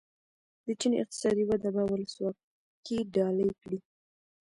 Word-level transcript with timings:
د 0.65 0.67
چین 0.79 0.91
اقتصادي 1.01 1.43
وده 1.45 1.69
به 1.75 1.83
ولسواکي 1.91 2.97
ډالۍ 3.13 3.49
کړي. 3.61 3.79